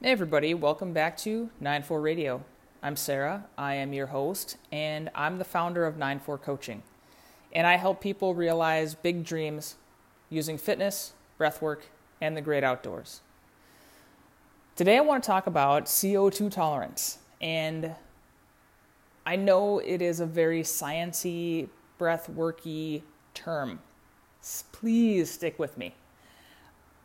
[0.00, 2.44] Hey, everybody, welcome back to 94 Radio.
[2.84, 6.84] I'm Sarah, I am your host, and I'm the founder of 94 Coaching.
[7.52, 9.74] And I help people realize big dreams
[10.30, 11.80] using fitness, breathwork,
[12.20, 13.22] and the great outdoors.
[14.76, 17.18] Today, I want to talk about CO2 tolerance.
[17.40, 17.96] And
[19.26, 23.02] I know it is a very sciency, breathworky
[23.34, 23.80] term.
[24.70, 25.96] Please stick with me.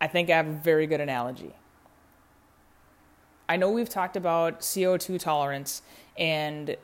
[0.00, 1.52] I think I have a very good analogy.
[3.48, 5.82] I know we've talked about CO2 tolerance
[6.18, 6.76] and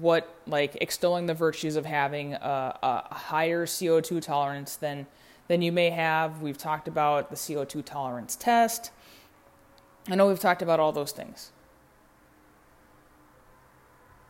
[0.00, 5.06] what like extolling the virtues of having a, a, higher CO2 tolerance than
[5.48, 6.42] than you may have.
[6.42, 8.90] We've talked about the CO2 tolerance test.
[10.08, 11.52] I know we've talked about all those things.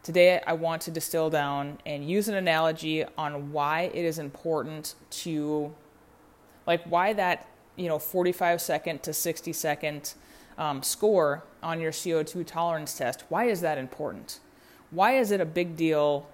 [0.03, 4.95] Today I want to distill down and use an analogy on why it is important
[5.11, 5.75] to
[6.67, 10.15] like why that, you know, 45 second to 60 second
[10.59, 14.41] um, score on your CO2 tolerance test, why is that important?
[14.91, 16.29] Why is it a big deal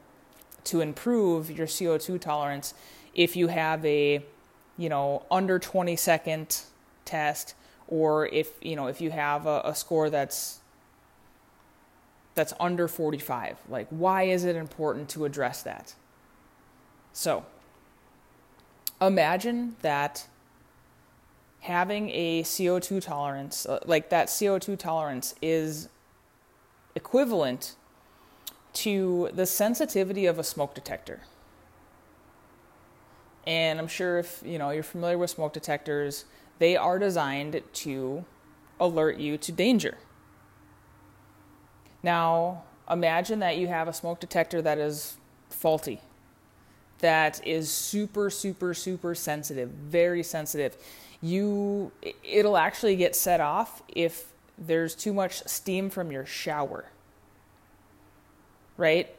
[0.64, 2.74] to improve your CO2 tolerance
[3.14, 4.24] if you have a,
[4.76, 6.62] you know, under 20 second
[7.04, 7.54] test
[7.86, 10.60] or if, you know, if you have a, a score that's
[12.34, 13.58] that's under 45?
[13.68, 15.94] Like why is it important to address that?
[17.12, 17.44] So,
[19.00, 20.26] imagine that
[21.60, 25.88] having a CO2 tolerance, uh, like that CO2 tolerance, is
[26.94, 27.74] equivalent
[28.72, 31.20] to the sensitivity of a smoke detector.
[33.46, 36.26] And I'm sure if you know you're familiar with smoke detectors,
[36.58, 38.24] they are designed to
[38.78, 39.96] alert you to danger.
[42.02, 45.16] Now, imagine that you have a smoke detector that is
[45.50, 46.00] faulty,
[47.00, 50.76] that is super, super, super sensitive, very sensitive
[51.20, 51.90] you
[52.22, 56.86] it'll actually get set off if there's too much steam from your shower.
[58.76, 59.14] Right?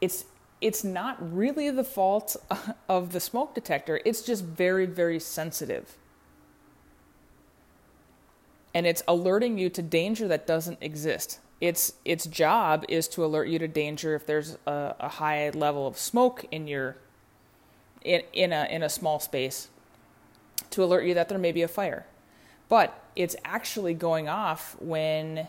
[0.00, 0.24] It's
[0.60, 2.36] it's not really the fault
[2.88, 4.00] of the smoke detector.
[4.04, 5.96] It's just very very sensitive.
[8.72, 11.40] And it's alerting you to danger that doesn't exist.
[11.60, 15.86] Its its job is to alert you to danger if there's a, a high level
[15.86, 16.96] of smoke in your
[18.02, 19.68] in, in, a, in a small space
[20.70, 22.06] to alert you that there may be a fire.
[22.68, 25.48] But it's actually going off when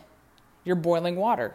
[0.64, 1.54] you're boiling water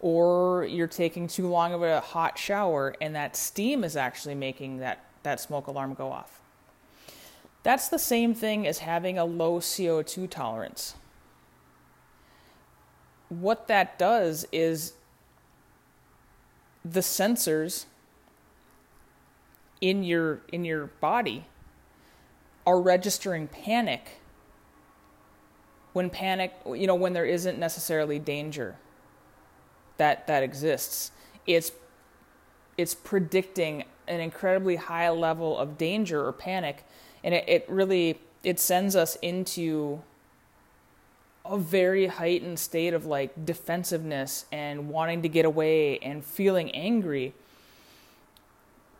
[0.00, 4.78] or you're taking too long of a hot shower and that steam is actually making
[4.78, 6.40] that, that smoke alarm go off.
[7.62, 10.94] That's the same thing as having a low CO2 tolerance.
[13.28, 14.92] What that does is
[16.84, 17.86] the sensors
[19.80, 21.46] in your in your body
[22.66, 24.20] are registering panic
[25.92, 28.76] when panic you know when there isn't necessarily danger
[29.96, 31.10] that that exists.
[31.46, 31.72] It's
[32.76, 36.84] it's predicting an incredibly high level of danger or panic
[37.24, 40.02] and it, it really it sends us into
[41.50, 47.32] a very heightened state of like defensiveness and wanting to get away and feeling angry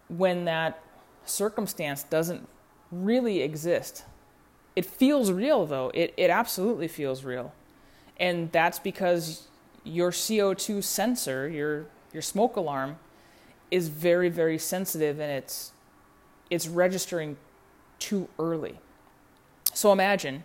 [0.09, 0.83] when that
[1.25, 2.49] circumstance doesn't
[2.91, 4.05] really exist.
[4.75, 5.91] It feels real though.
[5.95, 7.53] It it absolutely feels real.
[8.19, 9.49] And that's because
[9.85, 12.99] your CO2 sensor, your your smoke alarm
[13.71, 15.73] is very very sensitive and it's
[16.51, 17.37] it's registering
[17.99, 18.79] too early.
[19.75, 20.45] So imagine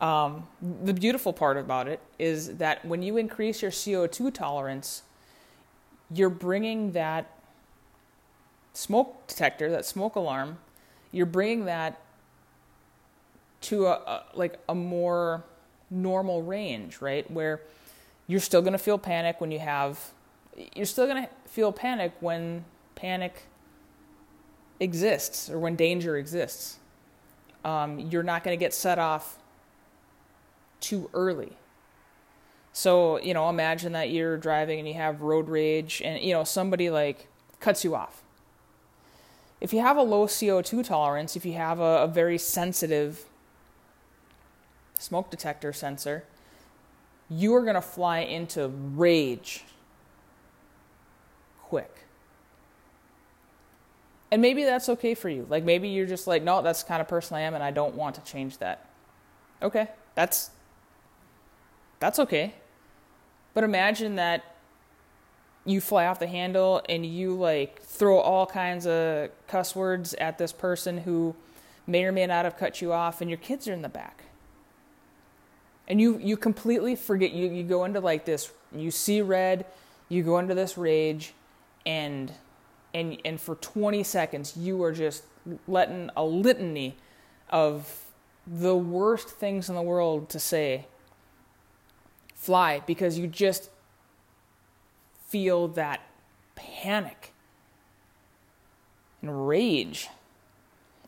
[0.00, 5.02] um, the beautiful part about it is that when you increase your CO2 tolerance,
[6.12, 7.30] you're bringing that
[8.72, 10.58] smoke detector, that smoke alarm,
[11.12, 12.00] you're bringing that
[13.62, 15.44] to a, a like a more
[15.90, 17.30] normal range, right?
[17.30, 17.60] Where
[18.26, 20.12] you're still going to feel panic when you have
[20.74, 23.42] you're still going to feel panic when panic
[24.78, 26.78] exists or when danger exists.
[27.64, 29.36] Um, you're not going to get set off
[30.80, 31.56] too early.
[32.72, 36.44] So, you know, imagine that you're driving and you have road rage and, you know,
[36.44, 37.28] somebody like
[37.58, 38.22] cuts you off
[39.60, 43.24] if you have a low CO2 tolerance, if you have a, a very sensitive
[44.98, 46.24] smoke detector sensor,
[47.28, 49.64] you are going to fly into rage
[51.62, 52.06] quick.
[54.32, 55.46] And maybe that's okay for you.
[55.48, 57.70] Like maybe you're just like, no, that's the kind of person I am and I
[57.70, 58.88] don't want to change that.
[59.62, 60.50] Okay, that's
[62.00, 62.54] that's okay.
[63.54, 64.44] But imagine that
[65.64, 70.38] you fly off the handle and you like throw all kinds of cuss words at
[70.38, 71.36] this person who
[71.86, 74.24] may or may not have cut you off and your kids are in the back
[75.88, 79.66] And you, you completely forget, you, you go into like this, you see red,
[80.08, 81.34] you go into this rage,
[81.86, 82.32] and,
[82.94, 85.24] and, and for 20 seconds, you are just
[85.68, 86.96] letting a litany
[87.50, 88.06] of
[88.46, 90.86] the worst things in the world to say
[92.40, 93.68] fly because you just
[95.28, 96.00] feel that
[96.54, 97.34] panic
[99.20, 100.08] and rage.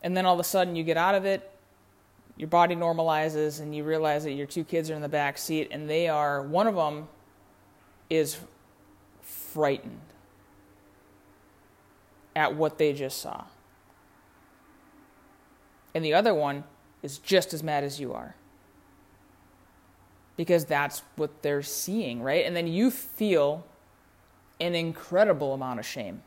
[0.02, 1.50] And then all of a sudden you get out of it,
[2.36, 5.68] your body normalizes, and you realize that your two kids are in the back seat,
[5.70, 7.08] and they are, one of them
[8.10, 8.38] is
[9.22, 10.00] frightened
[12.36, 13.44] at what they just saw.
[15.94, 16.64] And the other one
[17.02, 18.34] is just as mad as you are.
[20.42, 22.44] Because that's what they're seeing, right?
[22.44, 23.64] And then you feel
[24.60, 26.20] an incredible amount of shame.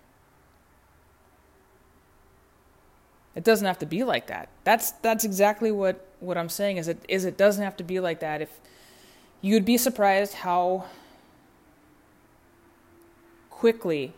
[3.36, 4.48] It doesn't have to be like that.
[4.64, 8.00] That's that's exactly what, what I'm saying is it is it doesn't have to be
[8.00, 8.42] like that.
[8.42, 8.62] If
[9.42, 10.86] you'd be surprised how
[13.50, 14.14] quickly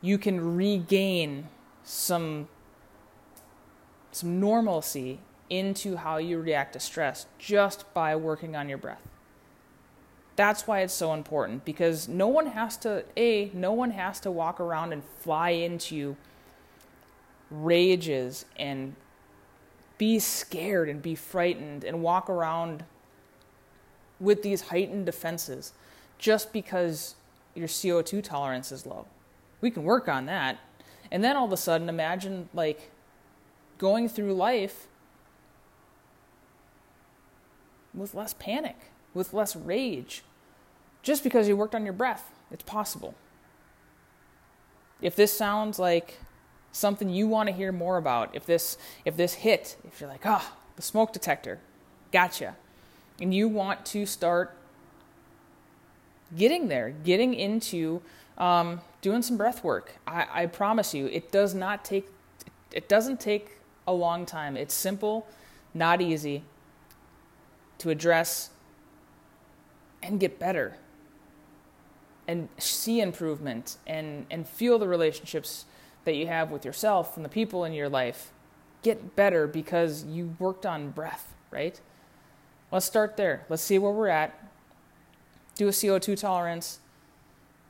[0.00, 1.48] you can regain
[1.82, 2.46] some
[4.12, 9.02] some normalcy into how you react to stress just by working on your breath.
[10.36, 14.30] That's why it's so important because no one has to, A, no one has to
[14.30, 16.16] walk around and fly into
[17.50, 18.94] rages and
[19.98, 22.84] be scared and be frightened and walk around
[24.20, 25.72] with these heightened defenses
[26.18, 27.14] just because
[27.54, 29.06] your CO2 tolerance is low.
[29.60, 30.58] We can work on that.
[31.10, 32.90] And then all of a sudden, imagine like
[33.78, 34.86] going through life
[37.96, 38.76] with less panic,
[39.14, 40.22] with less rage,
[41.02, 42.30] just because you worked on your breath.
[42.50, 43.14] It's possible.
[45.00, 46.18] If this sounds like
[46.72, 50.24] something you want to hear more about, if this if this hit, if you're like,
[50.24, 51.58] ah, oh, the smoke detector,
[52.12, 52.56] gotcha,
[53.20, 54.56] and you want to start
[56.36, 58.02] getting there, getting into
[58.38, 62.08] um, doing some breath work, I, I promise you, it does not take
[62.72, 64.56] it doesn't take a long time.
[64.56, 65.26] It's simple,
[65.72, 66.42] not easy
[67.78, 68.50] to address
[70.02, 70.76] and get better
[72.28, 75.64] and see improvement and, and feel the relationships
[76.04, 78.32] that you have with yourself and the people in your life
[78.82, 81.80] get better because you worked on breath, right?
[82.70, 83.44] Let's start there.
[83.48, 84.32] Let's see where we're at.
[85.54, 86.80] Do a CO2 tolerance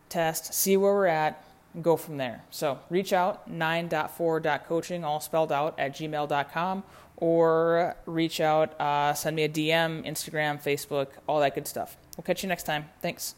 [0.08, 1.42] test, see where we're at,
[1.82, 2.44] go from there.
[2.50, 6.84] So reach out, 9.4.coaching, all spelled out, at gmail.com,
[7.16, 11.96] or reach out, uh, send me a DM, Instagram, Facebook, all that good stuff.
[12.16, 12.86] We'll catch you next time.
[13.00, 13.34] Thanks.